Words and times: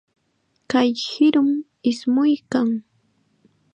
Kay 0.69 0.89
qirum 1.03 1.51
ismuykan. 1.91 2.69